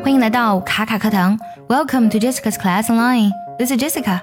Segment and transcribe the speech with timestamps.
[0.00, 1.38] 欢迎来到卡卡课堂
[1.68, 3.32] ，Welcome to Jessica's Class Online.
[3.58, 4.20] This is Jessica.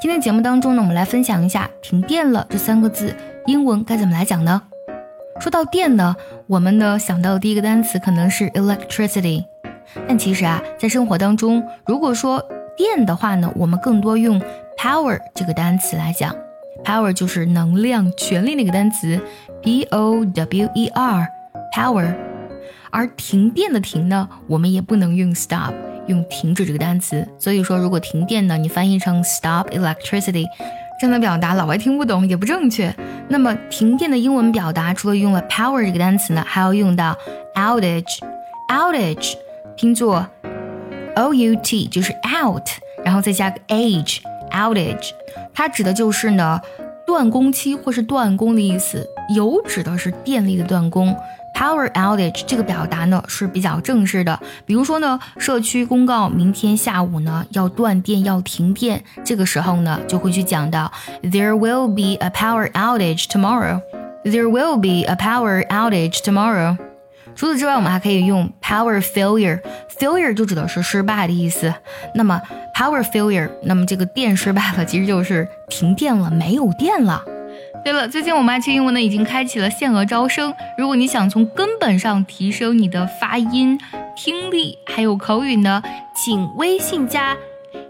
[0.00, 3.14] 今天节目当中呢，我们来分享一下“停电了”这三个字
[3.46, 4.62] 英文该怎么来讲呢？
[5.38, 9.44] 说到电呢，我们呢想到的第一个单词可能是 electricity，
[10.08, 12.42] 但其实啊，在生活当中，如果说
[12.76, 14.40] 电的话呢，我们更多用
[14.76, 16.34] power 这个单词来讲
[16.82, 19.20] ，power 就是能量、权力那个单词
[19.62, 22.29] ，p o w e r，power。
[22.90, 25.72] 而停电的停呢，我们也不能用 stop，
[26.06, 27.26] 用停止这个单词。
[27.38, 30.44] 所以说，如果停电呢，你翻译成 stop electricity，
[31.00, 32.94] 这样的表达老外听不懂也不正确。
[33.28, 37.16] 那么停电的英文表达，除了用了 power 这个单词呢，还要用到
[37.54, 39.34] outage，outage
[39.76, 40.26] 拼作
[41.14, 42.68] o u t，就是 out，
[43.04, 45.10] 然后再加个 age，outage，
[45.54, 46.60] 它指的就是呢
[47.10, 51.12] 断供期或是断供的意思，有指的是电力的断供。
[51.52, 60.92] Power outage 这个表达呢是比较正式的，比如说呢，社区公告明天下午呢要断电要停电，这个时候呢就会去讲到
[61.24, 63.80] There will be a power outage tomorrow.
[64.22, 66.76] There will be a power outage tomorrow.
[67.34, 71.74] 除此之外，我们还可以用 power failure，failure 就指的是失败的意思。
[72.14, 72.40] 那么
[72.80, 77.22] power failure，那么这个电失败了，其实就是停电了，没有电了。
[77.84, 80.54] 对了，最近我们爱趣英文呢已经开启了限额招生。
[80.78, 83.78] 如果你想从根本上提升你的发音、
[84.16, 85.82] 听力还有口语呢，
[86.14, 87.36] 请微信加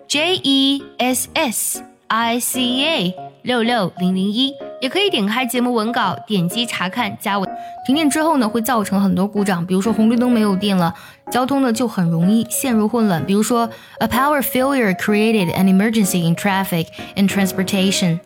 [0.09, 4.53] J E S S I C A 六六零零一。
[4.81, 7.47] 也可以点开节目文稿，点击查看，加我。
[7.87, 10.95] 停电之后呢，会造成很多故障，比如说红绿灯没有电了，
[11.31, 13.25] 交通呢就很容易陷入混乱。
[13.27, 18.19] 比如说，a power failure created an emergency in traffic and transportation。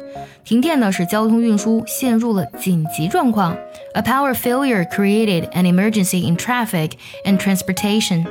[0.44, 3.56] 停电呢使交通运输陷入了紧急状况。
[3.94, 6.92] A power failure created an emergency in traffic
[7.24, 8.24] and transportation。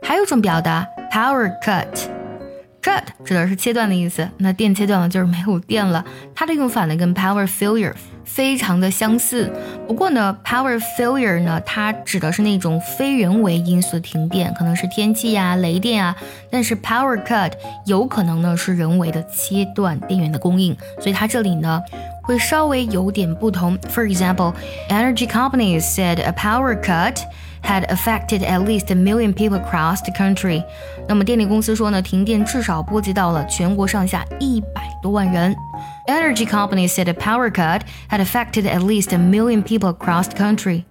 [0.00, 2.15] 还有一种表达，power cut。
[2.86, 6.04] Cut 指的是切断的意思，那电切断了就是没有电了。
[6.34, 7.92] 它的用法呢跟 power failure
[8.24, 9.50] 非常的相似。
[9.88, 16.14] 不过呢，power failure 呢，它指的是那种非人为因素的停电，可能是天气呀、雷电啊。
[16.50, 17.52] 但是 power cut
[17.86, 21.82] 有可能呢是人为的切断电源的供应，所以它这里呢
[22.25, 23.77] 会稍微有点不同。
[23.89, 24.53] For example,
[24.89, 27.21] energy companies said a power cut.
[27.63, 30.63] had affected at least a million people across the country。
[31.07, 35.55] 那么电力公司说呢，停电至少波及到了全国上下一百多万人。
[36.07, 40.85] Energy companies said a power cut had affected at least a million people across the country。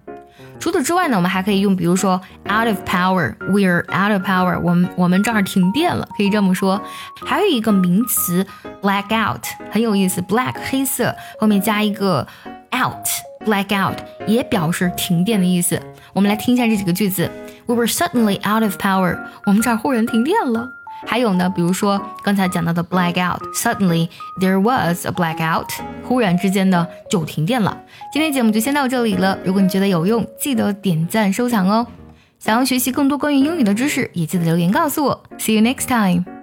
[0.58, 6.80] 除此之外呢，我们还可以用，比如说 out of power，we're out of power，我们我们这儿停电了，可以这么说。
[7.24, 8.44] 还有一个名词
[8.82, 12.26] black out，很有意思，black 黑色，后面加一个
[12.72, 15.80] out，black out 也表示停电的意思。
[16.12, 17.30] 我们来听一下这几个句子
[17.66, 19.18] ：We were suddenly out of power。
[19.44, 20.68] 我们这儿忽然停电了。
[21.06, 24.08] 还有呢，比如说刚才讲到的 blackout，suddenly
[24.40, 25.68] there was a blackout。
[26.04, 27.80] 忽然之间呢就停电了。
[28.12, 29.38] 今天节目就先到这里了。
[29.44, 31.86] 如果你觉得有用，记得点赞收藏哦。
[32.38, 35.22] 想要学习更多关于英语的知识，也记得留言告诉我。
[35.38, 36.35] See you next time。